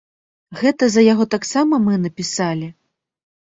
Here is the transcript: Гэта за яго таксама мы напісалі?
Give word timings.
Гэта 0.61 0.87
за 0.93 1.03
яго 1.07 1.27
таксама 1.35 1.81
мы 1.85 1.93
напісалі? 2.07 2.73